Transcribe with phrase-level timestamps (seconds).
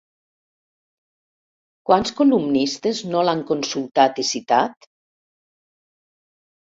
[1.89, 4.93] ¿Quants columnistes no l'han consultat i citat?